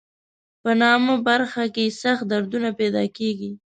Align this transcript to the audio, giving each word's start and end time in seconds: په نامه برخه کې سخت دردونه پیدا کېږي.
په 0.61 0.71
نامه 0.81 1.15
برخه 1.27 1.63
کې 1.75 1.95
سخت 2.01 2.23
دردونه 2.31 2.69
پیدا 2.79 3.03
کېږي. 3.17 3.51